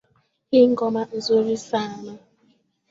[0.51, 2.13] Hii ngoma nzuri sana